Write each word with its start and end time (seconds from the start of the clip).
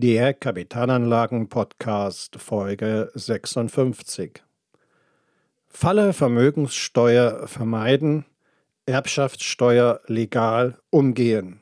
Der 0.00 0.32
Kapitalanlagen-Podcast 0.32 2.36
Folge 2.36 3.10
56. 3.16 4.44
Falle 5.66 6.12
Vermögenssteuer 6.12 7.48
vermeiden, 7.48 8.24
Erbschaftssteuer 8.86 10.00
legal 10.06 10.78
umgehen. 10.90 11.58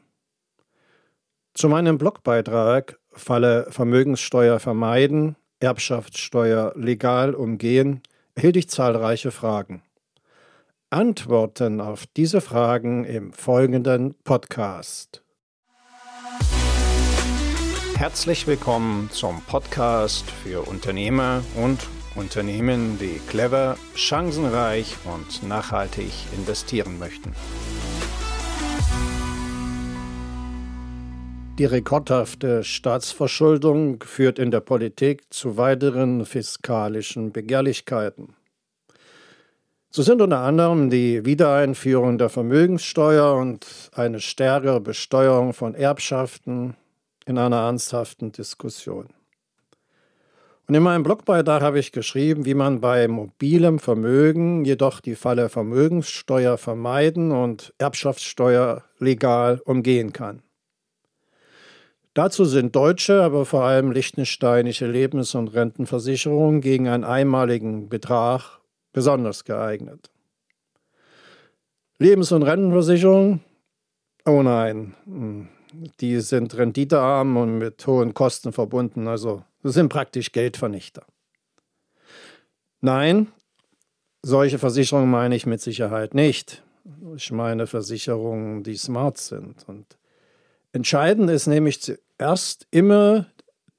Zu 1.55 1.71
meinem 1.71 1.97
Blogbeitrag 1.97 2.99
Falle 3.11 3.69
Vermögenssteuer 3.71 4.61
vermeiden, 4.61 5.37
Erbschaftssteuer 5.61 6.75
legal 6.77 7.35
umgehen 7.35 8.03
erhielt 8.35 8.59
ich 8.59 8.69
zahlreiche 8.69 9.31
Fragen. 9.31 9.81
Antworten 10.91 11.81
auf 11.81 12.07
diese 12.07 12.43
Fragen 12.43 13.07
im 13.07 13.33
folgenden 13.33 14.15
Podcast. 14.25 15.23
Herzlich 17.97 18.47
willkommen 18.47 19.09
zum 19.11 19.41
Podcast 19.47 20.31
für 20.31 20.69
Unternehmer 20.69 21.43
und 21.55 21.79
Unternehmen, 22.15 22.99
die 22.99 23.19
clever, 23.27 23.79
chancenreich 23.95 24.97
und 25.07 25.49
nachhaltig 25.49 26.13
investieren 26.37 26.99
möchten. 26.99 27.33
Die 31.59 31.65
rekordhafte 31.65 32.65
Staatsverschuldung 32.65 34.03
führt 34.03 34.39
in 34.39 34.51
der 34.51 34.61
Politik 34.61 35.33
zu 35.33 35.57
weiteren 35.57 36.27
fiskalischen 36.27 37.33
Begehrlichkeiten. 37.33 38.37
So 39.89 40.03
sind 40.03 40.21
unter 40.21 40.41
anderem 40.41 40.91
die 40.91 41.25
Wiedereinführung 41.25 42.19
der 42.19 42.29
Vermögenssteuer 42.29 43.37
und 43.37 43.67
eine 43.95 44.21
stärkere 44.21 44.83
Besteuerung 44.83 45.55
von 45.55 45.75
Erbschaften 45.75 46.77
in 47.27 47.39
einer 47.39 47.59
ernsthaften 47.59 48.33
Diskussion. 48.33 49.09
Und 50.69 50.75
in 50.75 50.83
meinem 50.83 51.03
Blogbeitrag 51.03 51.63
habe 51.63 51.79
ich 51.79 51.93
geschrieben, 51.93 52.45
wie 52.45 52.55
man 52.55 52.81
bei 52.81 53.07
mobilem 53.07 53.79
Vermögen 53.79 54.65
jedoch 54.65 55.01
die 55.01 55.15
Falle 55.15 55.49
Vermögenssteuer 55.49 56.59
vermeiden 56.59 57.31
und 57.31 57.73
Erbschaftssteuer 57.79 58.83
legal 58.99 59.61
umgehen 59.65 60.13
kann. 60.13 60.43
Dazu 62.15 62.45
sind 62.47 62.75
deutsche, 62.75 63.23
aber 63.23 63.45
vor 63.45 63.63
allem 63.63 63.93
liechtensteinische 63.93 64.87
Lebens- 64.87 65.35
und 65.35 65.49
Rentenversicherungen 65.49 66.61
gegen 66.61 66.89
einen 66.89 67.05
einmaligen 67.05 67.89
Betrag 67.89 68.61
besonders 68.93 69.45
geeignet. 69.45 70.11
Lebens- 71.99 72.33
und 72.33 72.43
Rentenversicherung? 72.43 73.41
Oh 74.25 74.43
nein, 74.43 74.95
hm 75.05 75.49
die 76.01 76.21
sind 76.21 76.57
renditearm 76.57 77.37
und 77.37 77.59
mit 77.59 77.87
hohen 77.87 78.15
Kosten 78.15 78.53
verbunden. 78.53 79.09
Also 79.09 79.43
sind 79.63 79.89
praktisch 79.89 80.33
Geldvernichter. 80.33 81.05
Nein, 82.81 83.29
solche 84.23 84.59
Versicherungen 84.59 85.11
meine 85.11 85.37
ich 85.37 85.47
mit 85.47 85.61
Sicherheit 85.61 86.15
nicht. 86.15 86.63
Ich 87.17 87.33
meine 87.33 87.67
Versicherungen, 87.67 88.63
die 88.63 88.77
smart 88.77 89.19
sind. 89.19 89.65
Und 89.67 89.97
entscheidend 90.73 91.31
ist 91.31 91.47
nämlich 91.47 91.81
zuerst 91.81 92.67
immer 92.71 93.27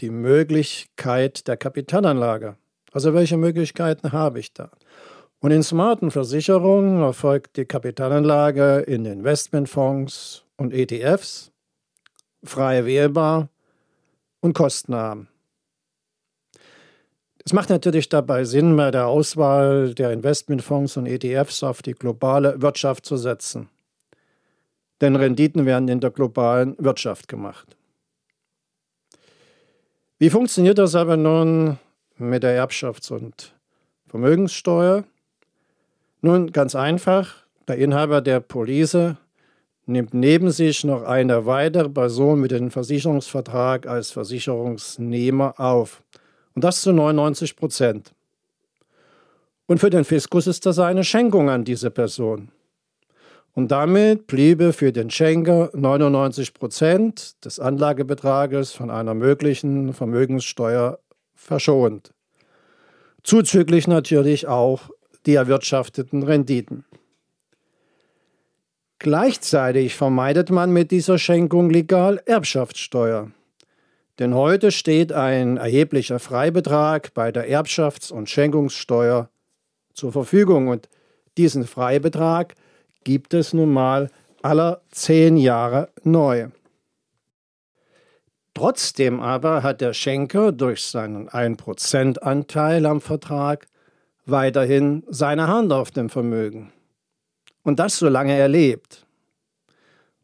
die 0.01 0.09
Möglichkeit 0.09 1.47
der 1.47 1.57
Kapitalanlage. 1.57 2.57
Also 2.91 3.13
welche 3.13 3.37
Möglichkeiten 3.37 4.11
habe 4.11 4.39
ich 4.39 4.53
da? 4.53 4.71
Und 5.39 5.51
in 5.51 5.63
smarten 5.63 6.11
Versicherungen 6.11 7.01
erfolgt 7.01 7.57
die 7.57 7.65
Kapitalanlage 7.65 8.79
in 8.79 9.05
Investmentfonds 9.05 10.43
und 10.57 10.73
ETFs 10.73 11.51
frei 12.47 12.85
wählbar 12.85 13.49
und 14.41 14.53
kostenarm. 14.53 15.27
Es 17.45 17.53
macht 17.53 17.69
natürlich 17.69 18.09
dabei 18.09 18.43
Sinn, 18.43 18.75
bei 18.75 18.91
der 18.91 19.07
Auswahl 19.07 19.93
der 19.93 20.11
Investmentfonds 20.11 20.97
und 20.97 21.05
ETFs 21.05 21.63
auf 21.63 21.81
die 21.81 21.93
globale 21.93 22.61
Wirtschaft 22.61 23.05
zu 23.05 23.15
setzen. 23.15 23.69
Denn 24.99 25.15
Renditen 25.15 25.65
werden 25.65 25.87
in 25.87 26.01
der 26.01 26.11
globalen 26.11 26.75
Wirtschaft 26.77 27.29
gemacht. 27.29 27.77
Wie 30.19 30.29
funktioniert 30.29 30.77
das 30.77 30.95
aber 30.95 31.15
nun 31.15 31.77
mit 32.17 32.43
der 32.43 32.61
Erbschafts- 32.61 33.13
und 33.13 33.53
Vermögenssteuer? 34.07 35.05
Nun 36.21 36.51
ganz 36.51 36.75
einfach, 36.75 37.45
der 37.67 37.77
Inhaber 37.77 38.21
der 38.21 38.39
Police 38.39 39.15
nimmt 39.87 40.13
neben 40.13 40.51
sich 40.51 40.83
noch 40.83 41.03
eine 41.03 41.45
weitere 41.45 41.89
Person 41.89 42.41
mit 42.41 42.51
dem 42.51 42.71
Versicherungsvertrag 42.71 43.87
als 43.87 44.11
Versicherungsnehmer 44.11 45.59
auf. 45.59 46.03
Und 46.53 46.63
das 46.63 46.81
zu 46.81 46.91
99 46.91 47.55
Prozent. 47.55 48.13
Und 49.65 49.79
für 49.79 49.89
den 49.89 50.05
Fiskus 50.05 50.47
ist 50.47 50.65
das 50.65 50.79
eine 50.79 51.03
Schenkung 51.03 51.49
an 51.49 51.63
diese 51.63 51.91
Person. 51.91 52.49
Und 53.53 53.71
damit 53.71 54.27
bliebe 54.27 54.71
für 54.71 54.91
den 54.91 55.09
Schenker 55.09 55.71
99 55.73 56.53
Prozent 56.53 57.43
des 57.43 57.59
Anlagebetrages 57.59 58.71
von 58.71 58.91
einer 58.91 59.13
möglichen 59.13 59.93
Vermögenssteuer 59.93 60.99
verschont. 61.33 62.13
Zuzüglich 63.23 63.87
natürlich 63.87 64.47
auch 64.47 64.89
die 65.25 65.35
erwirtschafteten 65.35 66.23
Renditen. 66.23 66.85
Gleichzeitig 68.99 69.95
vermeidet 69.95 70.49
man 70.49 70.71
mit 70.71 70.91
dieser 70.91 71.19
Schenkung 71.19 71.69
legal 71.69 72.21
Erbschaftssteuer. 72.25 73.31
Denn 74.17 74.33
heute 74.33 74.71
steht 74.71 75.11
ein 75.11 75.57
erheblicher 75.57 76.19
Freibetrag 76.19 77.13
bei 77.13 77.31
der 77.31 77.47
Erbschafts- 77.47 78.11
und 78.11 78.29
Schenkungssteuer 78.29 79.29
zur 79.93 80.11
Verfügung 80.11 80.67
und 80.67 80.89
diesen 81.37 81.67
Freibetrag 81.67 82.55
gibt 83.03 83.35
es 83.35 83.53
nun 83.53 83.71
mal 83.71 84.09
aller 84.41 84.81
zehn 84.89 85.37
Jahre 85.37 85.89
neu. 86.03 86.47
Trotzdem 88.55 89.19
aber 89.19 89.61
hat 89.61 89.81
der 89.81 89.93
Schenker 89.93 90.51
durch 90.51 90.83
seinen 90.83 91.29
1% 91.29 92.17
Anteil 92.19 92.87
am 92.87 93.01
Vertrag 93.01 93.67
weiterhin 94.25 95.03
seine 95.07 95.47
Hand 95.47 95.71
auf 95.71 95.91
dem 95.91 96.09
Vermögen. 96.09 96.73
Und 97.67 97.79
das 97.79 97.97
solange 97.97 98.31
er 98.31 98.47
lebt. 98.47 99.05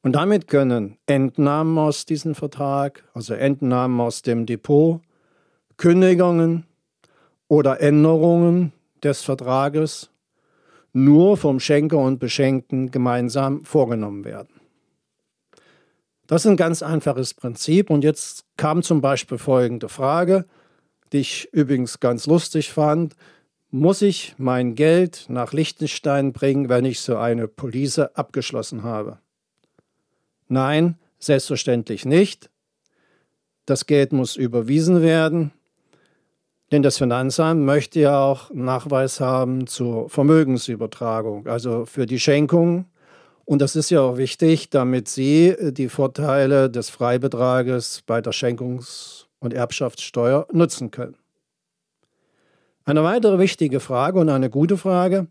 Und 0.01 0.13
damit 0.13 0.47
können 0.47 0.97
Entnahmen 1.07 1.77
aus 1.77 2.05
diesem 2.05 2.35
Vertrag, 2.35 3.03
also 3.13 3.33
Entnahmen 3.33 3.99
aus 3.99 4.21
dem 4.21 4.45
Depot, 4.45 5.01
Kündigungen 5.75 6.65
oder 7.49 7.81
Änderungen 7.81 8.71
des 9.03 9.23
Vertrages 9.23 10.09
nur 10.93 11.35
vom 11.35 11.59
Schenker 11.59 11.97
und 11.97 12.17
Beschenkten 12.17 12.91
gemeinsam 12.91 13.65
vorgenommen 13.65 14.23
werden. 14.23 14.61
Das 16.27 16.45
ist 16.45 16.49
ein 16.49 16.55
ganz 16.55 16.81
einfaches 16.81 17.33
Prinzip. 17.33 17.89
Und 17.89 18.05
jetzt 18.05 18.45
kam 18.55 18.83
zum 18.83 19.01
Beispiel 19.01 19.37
folgende 19.37 19.89
Frage, 19.89 20.45
die 21.11 21.19
ich 21.19 21.49
übrigens 21.51 21.99
ganz 21.99 22.25
lustig 22.25 22.71
fand. 22.71 23.17
Muss 23.75 24.03
ich 24.03 24.35
mein 24.38 24.75
Geld 24.75 25.25
nach 25.29 25.51
Liechtenstein 25.51 26.31
bringen, 26.31 26.69
wenn 26.69 26.85
ich 26.85 27.00
so 27.00 27.17
eine 27.17 27.47
Police 27.47 27.97
abgeschlossen 27.97 28.84
habe? 28.84 29.17
Nein, 30.47 31.00
selbstverständlich 31.17 32.06
nicht. 32.06 32.51
Das 33.66 33.88
Geld 33.88 34.13
muss 34.13 34.35
überwiesen 34.35 35.01
werden, 35.01 35.53
denn 36.72 36.84
das 36.84 37.00
Finanzamt 37.00 37.66
möchte 37.66 38.00
ja 38.00 38.23
auch 38.23 38.51
Nachweis 38.53 39.19
haben 39.19 39.66
zur 39.66 40.07
Vermögensübertragung, 40.07 41.47
also 41.47 41.88
für 41.88 42.05
die 42.05 42.19
Schenkung. 42.19 42.85
Und 43.44 43.59
das 43.59 43.75
ist 43.75 43.90
ja 43.90 44.01
auch 44.01 44.17
wichtig, 44.17 44.69
damit 44.69 45.07
Sie 45.07 45.55
die 45.59 45.90
Vorteile 45.90 46.69
des 46.69 46.91
Freibetrages 46.91 48.03
bei 48.05 48.22
der 48.22 48.34
Schenkungs- 48.34 49.25
und 49.40 49.51
Erbschaftssteuer 49.51 50.46
nutzen 50.52 50.91
können. 50.91 51.16
Eine 52.85 53.03
weitere 53.03 53.40
wichtige 53.40 53.80
Frage 53.80 54.20
und 54.20 54.30
eine 54.30 54.50
gute 54.50 54.78
Frage, 54.78 55.28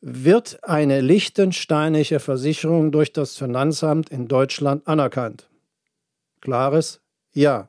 wird 0.00 0.64
eine 0.64 1.00
liechtensteinische 1.00 2.20
Versicherung 2.20 2.90
durch 2.90 3.12
das 3.12 3.36
Finanzamt 3.36 4.10
in 4.10 4.28
Deutschland 4.28 4.86
anerkannt? 4.86 5.48
Klares 6.40 7.00
Ja. 7.32 7.68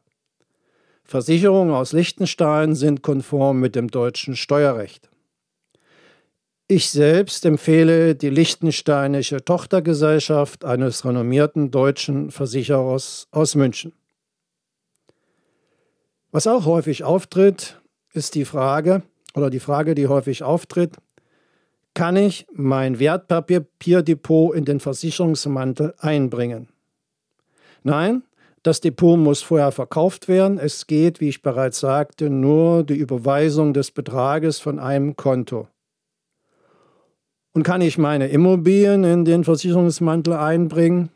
Versicherungen 1.04 1.74
aus 1.74 1.94
Liechtenstein 1.94 2.76
sind 2.76 3.04
konform 3.04 3.60
mit 3.60 3.76
dem 3.76 3.90
deutschen 3.90 4.36
Steuerrecht. 4.36 5.10
Ich 6.68 6.90
selbst 6.90 7.46
empfehle 7.46 8.16
die 8.16 8.30
liechtensteinische 8.30 9.46
Tochtergesellschaft 9.46 10.66
eines 10.66 11.06
renommierten 11.06 11.70
deutschen 11.70 12.32
Versicherers 12.32 13.28
aus 13.32 13.56
München. 13.56 13.94
Was 16.32 16.48
auch 16.48 16.66
häufig 16.66 17.04
auftritt, 17.04 17.80
ist 18.16 18.36
die 18.36 18.46
Frage, 18.46 19.04
oder 19.36 19.50
die 19.50 19.60
Frage, 19.60 19.96
die 19.96 20.08
häufig 20.08 20.44
auftritt, 20.44 20.96
kann 21.94 22.16
ich 22.16 22.46
mein 22.54 23.00
Wertpapierdepot 23.00 24.56
in 24.56 24.66
den 24.66 24.80
Versicherungsmantel 24.80 25.94
einbringen? 26.00 26.70
Nein, 27.84 28.24
Das 28.66 28.82
Depot 28.82 29.20
muss 29.20 29.44
vorher 29.44 29.72
verkauft 29.72 30.28
werden. 30.28 30.58
Es 30.58 30.88
geht, 30.88 31.22
wie 31.22 31.30
ich 31.30 31.44
bereits 31.44 31.82
sagte, 31.82 32.32
nur 32.32 32.84
die 32.84 32.96
Überweisung 32.96 33.76
des 33.76 33.92
Betrages 33.92 34.58
von 34.58 34.80
einem 34.80 35.16
Konto. 35.16 35.68
Und 37.54 37.62
kann 37.62 37.82
ich 37.82 38.00
meine 38.00 38.28
Immobilien 38.30 39.04
in 39.04 39.24
den 39.24 39.44
Versicherungsmantel 39.44 40.34
einbringen? 40.34 41.12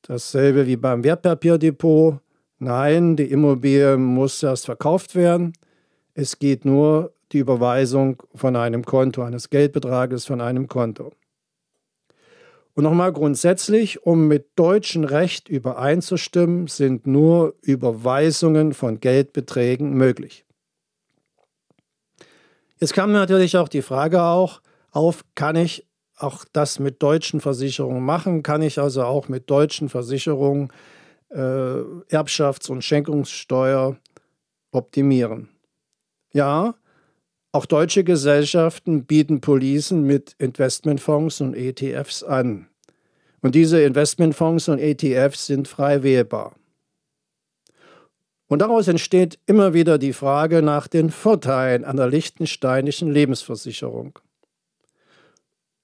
Dasselbe 0.00 0.66
wie 0.66 0.76
beim 0.76 1.04
Wertpapierdepot. 1.04 2.20
Nein, 2.58 3.16
die 3.16 3.30
Immobilie 3.30 3.98
muss 3.98 4.42
erst 4.42 4.64
verkauft 4.64 5.14
werden. 5.14 5.52
Es 6.18 6.38
geht 6.38 6.64
nur 6.64 7.12
die 7.32 7.38
Überweisung 7.40 8.22
von 8.34 8.56
einem 8.56 8.86
Konto, 8.86 9.22
eines 9.22 9.50
Geldbetrages 9.50 10.24
von 10.24 10.40
einem 10.40 10.66
Konto. 10.66 11.12
Und 12.72 12.84
nochmal 12.84 13.12
grundsätzlich, 13.12 14.06
um 14.06 14.26
mit 14.26 14.48
deutschem 14.56 15.04
Recht 15.04 15.50
übereinzustimmen, 15.50 16.68
sind 16.68 17.06
nur 17.06 17.54
Überweisungen 17.60 18.72
von 18.72 18.98
Geldbeträgen 18.98 19.92
möglich. 19.92 20.46
Jetzt 22.78 22.94
kam 22.94 23.12
natürlich 23.12 23.58
auch 23.58 23.68
die 23.68 23.82
Frage 23.82 24.22
auch 24.22 24.62
auf, 24.92 25.22
kann 25.34 25.56
ich 25.56 25.86
auch 26.16 26.46
das 26.50 26.78
mit 26.78 27.02
deutschen 27.02 27.42
Versicherungen 27.42 28.02
machen? 28.02 28.42
Kann 28.42 28.62
ich 28.62 28.78
also 28.78 29.02
auch 29.04 29.28
mit 29.28 29.50
deutschen 29.50 29.90
Versicherungen 29.90 30.72
äh, 31.28 31.38
Erbschafts- 31.38 32.70
und 32.70 32.82
Schenkungssteuer 32.82 33.98
optimieren? 34.70 35.50
Ja, 36.36 36.74
auch 37.50 37.64
deutsche 37.64 38.04
Gesellschaften 38.04 39.06
bieten 39.06 39.40
Policen 39.40 40.02
mit 40.02 40.34
Investmentfonds 40.36 41.40
und 41.40 41.54
ETFs 41.54 42.22
an. 42.22 42.68
Und 43.40 43.54
diese 43.54 43.80
Investmentfonds 43.80 44.68
und 44.68 44.78
ETFs 44.78 45.46
sind 45.46 45.66
frei 45.66 46.02
wählbar. 46.02 46.54
Und 48.48 48.58
daraus 48.58 48.86
entsteht 48.86 49.38
immer 49.46 49.72
wieder 49.72 49.96
die 49.96 50.12
Frage 50.12 50.60
nach 50.60 50.88
den 50.88 51.08
Vorteilen 51.08 51.86
einer 51.86 52.06
liechtensteinischen 52.06 53.10
Lebensversicherung. 53.10 54.18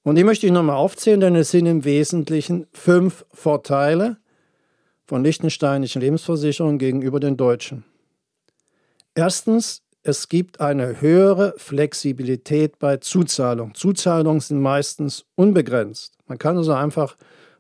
Und 0.02 0.16
die 0.16 0.24
möchte 0.24 0.44
ich 0.44 0.52
nochmal 0.52 0.76
aufzählen, 0.76 1.20
denn 1.20 1.34
es 1.34 1.50
sind 1.50 1.64
im 1.64 1.86
Wesentlichen 1.86 2.66
fünf 2.74 3.24
Vorteile 3.32 4.18
von 5.06 5.24
liechtensteinischen 5.24 6.02
Lebensversicherungen 6.02 6.78
gegenüber 6.78 7.20
den 7.20 7.38
deutschen. 7.38 7.84
Erstens 9.14 9.81
es 10.02 10.28
gibt 10.28 10.60
eine 10.60 11.00
höhere 11.00 11.54
Flexibilität 11.56 12.78
bei 12.78 12.96
Zuzahlung. 12.96 13.74
Zuzahlungen 13.74 14.40
sind 14.40 14.60
meistens 14.60 15.24
unbegrenzt. 15.36 16.18
Man 16.26 16.38
kann 16.38 16.56
also 16.56 16.72
einfach 16.72 17.16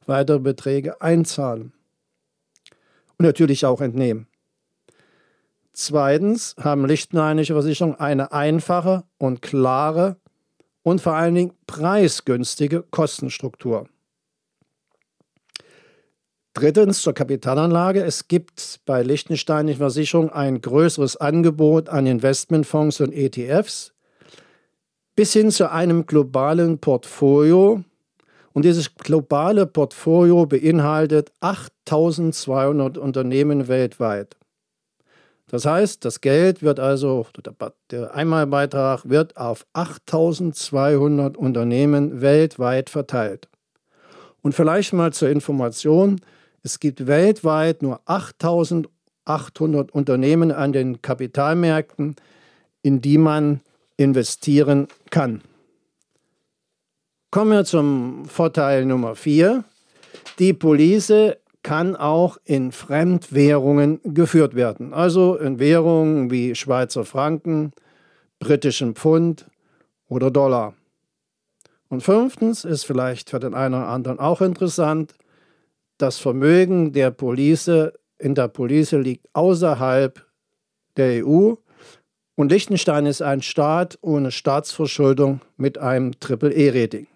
weitere 0.06 0.40
Beträge 0.40 1.00
einzahlen 1.00 1.72
und 3.18 3.26
natürlich 3.26 3.64
auch 3.64 3.80
entnehmen. 3.80 4.26
Zweitens 5.72 6.56
haben 6.60 6.84
lichteneinische 6.84 7.54
Versicherungen 7.54 7.98
eine 7.98 8.32
einfache 8.32 9.04
und 9.18 9.40
klare 9.40 10.16
und 10.82 11.00
vor 11.00 11.14
allen 11.14 11.34
Dingen 11.34 11.52
preisgünstige 11.66 12.82
Kostenstruktur. 12.90 13.88
Drittens 16.54 17.00
zur 17.00 17.14
Kapitalanlage. 17.14 18.02
Es 18.02 18.28
gibt 18.28 18.80
bei 18.84 19.02
Liechtensteinischen 19.02 19.78
Versicherung 19.78 20.30
ein 20.30 20.60
größeres 20.60 21.16
Angebot 21.16 21.88
an 21.88 22.06
Investmentfonds 22.06 23.00
und 23.00 23.12
ETFs 23.12 23.92
bis 25.16 25.32
hin 25.32 25.50
zu 25.50 25.70
einem 25.70 26.06
globalen 26.06 26.78
Portfolio. 26.78 27.82
Und 28.52 28.66
dieses 28.66 28.94
globale 28.96 29.66
Portfolio 29.66 30.44
beinhaltet 30.44 31.32
8200 31.40 32.98
Unternehmen 32.98 33.68
weltweit. 33.68 34.36
Das 35.48 35.64
heißt, 35.64 36.04
das 36.04 36.20
Geld 36.20 36.62
wird 36.62 36.78
also, 36.80 37.26
der 37.90 38.14
Einmalbeitrag 38.14 39.08
wird 39.08 39.36
auf 39.38 39.66
8200 39.72 41.36
Unternehmen 41.36 42.20
weltweit 42.20 42.90
verteilt. 42.90 43.48
Und 44.42 44.54
vielleicht 44.54 44.92
mal 44.92 45.12
zur 45.12 45.28
Information, 45.30 46.20
es 46.62 46.80
gibt 46.80 47.06
weltweit 47.06 47.82
nur 47.82 48.00
8800 48.06 49.90
Unternehmen 49.90 50.52
an 50.52 50.72
den 50.72 51.02
Kapitalmärkten, 51.02 52.16
in 52.82 53.00
die 53.00 53.18
man 53.18 53.60
investieren 53.96 54.88
kann. 55.10 55.42
Kommen 57.30 57.50
wir 57.52 57.64
zum 57.64 58.26
Vorteil 58.26 58.84
Nummer 58.84 59.14
4. 59.16 59.64
Die 60.38 60.52
Police 60.52 61.36
kann 61.62 61.96
auch 61.96 62.38
in 62.44 62.72
Fremdwährungen 62.72 64.00
geführt 64.04 64.54
werden, 64.54 64.92
also 64.92 65.36
in 65.36 65.58
Währungen 65.58 66.30
wie 66.30 66.54
Schweizer 66.54 67.04
Franken, 67.04 67.72
britischen 68.38 68.94
Pfund 68.94 69.46
oder 70.08 70.30
Dollar. 70.30 70.74
Und 71.88 72.02
fünftens 72.02 72.64
ist 72.64 72.84
vielleicht 72.84 73.30
für 73.30 73.38
den 73.38 73.54
einen 73.54 73.74
oder 73.74 73.88
anderen 73.88 74.18
auch 74.18 74.40
interessant, 74.40 75.14
das 76.02 76.18
Vermögen 76.18 76.92
der 76.92 77.12
Police 77.12 77.92
in 78.18 78.34
der 78.34 78.48
Police 78.48 78.92
liegt 78.92 79.28
außerhalb 79.34 80.26
der 80.96 81.24
EU 81.24 81.54
und 82.34 82.50
Liechtenstein 82.50 83.06
ist 83.06 83.22
ein 83.22 83.40
Staat 83.40 83.98
ohne 84.00 84.32
Staatsverschuldung 84.32 85.40
mit 85.56 85.78
einem 85.78 86.18
Triple-E-Rating. 86.18 87.06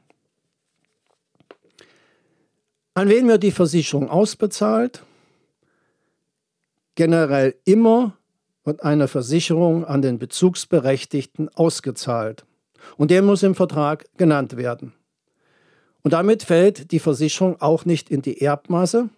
An 2.94 3.08
wen 3.08 3.26
wird 3.26 3.42
die 3.42 3.50
Versicherung 3.50 4.08
ausbezahlt? 4.08 5.02
Generell 6.94 7.56
immer 7.64 8.16
wird 8.64 8.82
eine 8.84 9.08
Versicherung 9.08 9.84
an 9.84 10.00
den 10.00 10.18
Bezugsberechtigten 10.18 11.48
ausgezahlt. 11.50 12.46
Und 12.96 13.10
der 13.10 13.22
muss 13.22 13.42
im 13.42 13.54
Vertrag 13.54 14.06
genannt 14.16 14.56
werden. 14.56 14.92
Und 16.06 16.12
damit 16.12 16.44
fällt 16.44 16.92
die 16.92 17.00
Versicherung 17.00 17.60
auch 17.60 17.84
nicht 17.84 18.12
in 18.12 18.22
die 18.22 18.40
Erbmasse, 18.40 19.08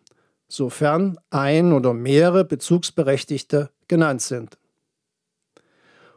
sofern 0.48 1.18
ein 1.28 1.74
oder 1.74 1.92
mehrere 1.92 2.46
Bezugsberechtigte 2.46 3.68
genannt 3.88 4.22
sind. 4.22 4.56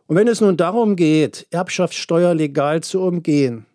Und 0.07 0.15
wenn 0.15 0.29
es 0.29 0.39
nun 0.39 0.55
darum 0.55 0.95
geht, 0.95 1.45
Erbschaftssteuer 1.51 2.33
legal 2.33 2.83
zu 2.83 3.01
umgehen, 3.01 3.65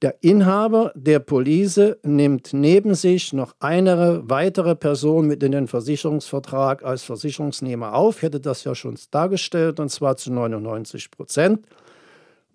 der 0.00 0.14
Inhaber 0.20 0.92
der 0.94 1.18
Police 1.18 1.96
nimmt 2.04 2.52
neben 2.52 2.94
sich 2.94 3.32
noch 3.32 3.56
eine 3.58 4.22
weitere 4.26 4.76
Person 4.76 5.26
mit 5.26 5.42
in 5.42 5.50
den 5.50 5.66
Versicherungsvertrag 5.66 6.84
als 6.84 7.02
Versicherungsnehmer 7.02 7.96
auf. 7.96 8.18
Ich 8.18 8.22
hätte 8.22 8.38
das 8.38 8.62
ja 8.62 8.76
schon 8.76 8.96
dargestellt, 9.10 9.80
und 9.80 9.88
zwar 9.88 10.16
zu 10.16 10.32
99 10.32 11.10
Prozent. 11.10 11.66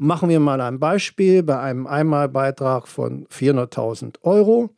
Machen 0.03 0.29
wir 0.29 0.39
mal 0.39 0.61
ein 0.61 0.79
Beispiel 0.79 1.43
bei 1.43 1.59
einem 1.59 1.85
Einmalbeitrag 1.85 2.87
von 2.87 3.27
400.000 3.27 4.15
Euro. 4.23 4.71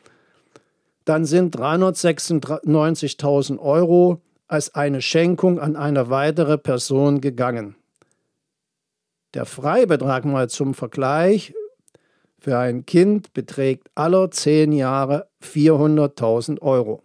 Dann 1.06 1.24
sind 1.24 1.56
396.000 1.56 3.58
Euro 3.58 4.20
als 4.50 4.76
eine 4.76 5.02
Schenkung 5.02 5.62
an 5.62 5.78
eine 5.78 6.10
weitere 6.10 6.58
Person 6.58 7.22
gegangen. 7.22 7.78
Der 9.34 9.46
Freibetrag 9.46 10.26
mal 10.26 10.50
zum 10.50 10.74
Vergleich 10.74 11.54
für 12.38 12.58
ein 12.58 12.86
Kind 12.86 13.32
beträgt 13.32 13.90
aller 13.96 14.30
zehn 14.30 14.74
Jahre 14.74 15.30
400.000 15.42 16.62
Euro. 16.62 17.02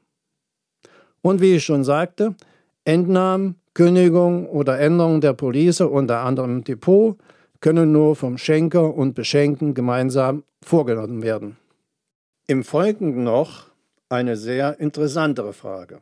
Und 1.23 1.41
wie 1.41 1.55
ich 1.55 1.65
schon 1.65 1.85
sagte, 1.85 2.35
Entnahmen, 2.85 3.61
Kündigung 3.75 4.49
oder 4.49 4.81
Änderung 4.81 5.21
der 5.21 5.35
Police 5.35 5.83
unter 5.83 6.25
anderem 6.25 6.65
Depot 6.65 7.17
können 7.61 7.93
nur 7.93 8.17
vom 8.17 8.39
Schenker 8.39 8.95
und 8.95 9.15
Beschenken 9.15 9.75
gemeinsam 9.75 10.45
vorgenommen 10.63 11.23
werden. 11.23 11.57
Im 12.47 12.65
Folgenden 12.65 13.25
noch 13.25 13.67
eine 14.09 14.37
sehr 14.37 14.81
interessantere 14.81 15.53
Frage. 15.53 16.01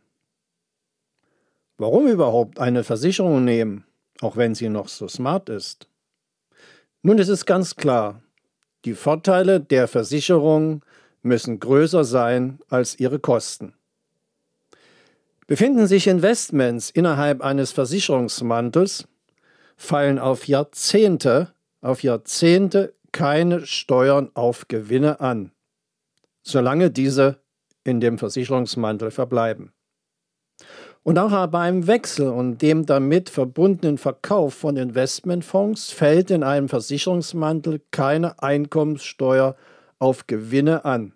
Warum 1.79 2.07
überhaupt 2.07 2.59
eine 2.59 2.85
Versicherung 2.85 3.45
nehmen, 3.45 3.85
auch 4.21 4.37
wenn 4.37 4.55
sie 4.55 4.69
noch 4.69 4.89
so 4.89 5.09
smart 5.09 5.49
ist? 5.49 5.89
Nun 7.03 7.19
ist 7.19 7.29
es 7.29 7.47
ganz 7.47 7.77
klar, 7.77 8.23
die 8.85 8.95
Vorteile 8.95 9.61
der 9.61 9.89
Versicherung 9.89 10.83
müssen 11.23 11.61
größer 11.61 12.05
sein 12.05 12.61
als 12.69 12.99
ihre 12.99 13.19
Kosten. 13.19 13.75
Befinden 15.47 15.87
sich 15.87 16.07
Investments 16.07 16.91
innerhalb 16.91 17.43
eines 17.43 17.73
Versicherungsmantels, 17.73 19.07
fallen 19.77 20.19
auf 20.19 20.49
Jahrzehnte, 20.49 21.53
auf 21.81 22.03
Jahrzehnte 22.03 22.95
keine 23.13 23.65
Steuern 23.67 24.31
auf 24.35 24.69
Gewinne 24.69 25.21
an, 25.21 25.53
solange 26.43 26.91
diese 26.91 27.41
in 27.85 28.01
dem 28.01 28.19
Versicherungsmantel 28.19 29.11
verbleiben. 29.11 29.73
Und 31.03 31.19
auch 31.21 31.47
beim 31.47 31.87
Wechsel 31.87 32.29
und 32.29 32.63
dem 32.63 32.85
damit 32.85 33.31
verbundenen 33.31 33.97
Verkauf 33.97 34.55
von 34.55 34.77
Investmentfonds 34.77 35.93
fällt 35.93 36.33
in 36.33 36.43
einem 36.43 36.69
Versicherungsmantel 36.69 37.81
keine 37.93 38.43
Einkommenssteuer 38.43 39.55
auf 40.01 40.27
Gewinne 40.27 40.85
an. 40.85 41.13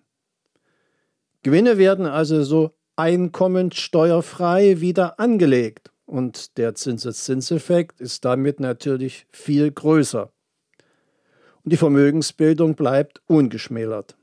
Gewinne 1.43 1.77
werden 1.77 2.07
also 2.07 2.45
so 2.45 2.71
einkommensteuerfrei 2.95 4.81
wieder 4.81 5.19
angelegt. 5.19 5.90
Und 6.11 6.59
der 6.59 6.75
Zinseszinseffekt 6.75 8.01
ist 8.01 8.25
damit 8.25 8.59
natürlich 8.59 9.29
viel 9.31 9.71
größer. 9.71 10.33
Und 11.63 11.73
die 11.73 11.77
Vermögensbildung 11.77 12.75
bleibt 12.75 13.23
ungeschmälert. 13.29 14.17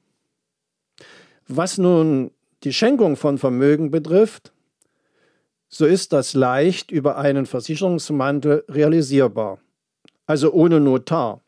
Was 1.47 1.77
nun 1.77 2.31
die 2.65 2.73
Schenkung 2.73 3.15
von 3.15 3.37
Vermögen 3.37 3.89
betrifft, 3.89 4.51
so 5.69 5.85
ist 5.85 6.11
das 6.11 6.33
leicht 6.33 6.91
über 6.91 7.15
einen 7.15 7.45
Versicherungsmantel 7.45 8.65
realisierbar, 8.67 9.59
also 10.25 10.51
ohne 10.51 10.81
Notar. 10.81 11.39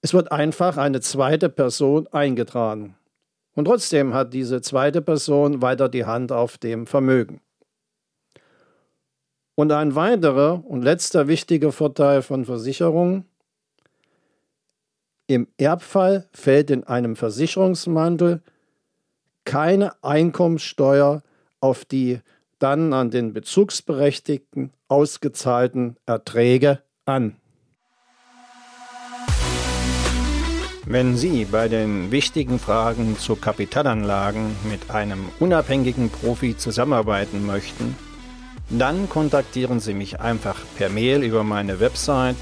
Es 0.00 0.14
wird 0.14 0.30
einfach 0.30 0.76
eine 0.76 1.00
zweite 1.00 1.48
Person 1.48 2.06
eingetragen. 2.12 2.94
Und 3.56 3.64
trotzdem 3.64 4.14
hat 4.14 4.32
diese 4.32 4.60
zweite 4.60 5.02
Person 5.02 5.60
weiter 5.60 5.88
die 5.88 6.04
Hand 6.04 6.30
auf 6.30 6.56
dem 6.56 6.86
Vermögen. 6.86 7.40
Und 9.58 9.72
ein 9.72 9.96
weiterer 9.96 10.62
und 10.64 10.82
letzter 10.82 11.26
wichtiger 11.26 11.72
Vorteil 11.72 12.22
von 12.22 12.44
Versicherungen. 12.44 13.24
Im 15.26 15.48
Erbfall 15.56 16.28
fällt 16.32 16.70
in 16.70 16.84
einem 16.84 17.16
Versicherungsmantel 17.16 18.40
keine 19.44 20.00
Einkommensteuer 20.04 21.24
auf 21.58 21.84
die 21.84 22.20
dann 22.60 22.92
an 22.92 23.10
den 23.10 23.32
Bezugsberechtigten 23.32 24.70
ausgezahlten 24.86 25.96
Erträge 26.06 26.80
an. 27.04 27.34
Wenn 30.86 31.16
Sie 31.16 31.46
bei 31.46 31.66
den 31.66 32.12
wichtigen 32.12 32.60
Fragen 32.60 33.18
zu 33.18 33.34
Kapitalanlagen 33.34 34.54
mit 34.70 34.92
einem 34.92 35.30
unabhängigen 35.40 36.10
Profi 36.10 36.56
zusammenarbeiten 36.56 37.44
möchten, 37.44 37.96
dann 38.70 39.08
kontaktieren 39.08 39.80
Sie 39.80 39.94
mich 39.94 40.20
einfach 40.20 40.56
per 40.76 40.90
Mail 40.90 41.22
über 41.22 41.44
meine 41.44 41.80
Website 41.80 42.36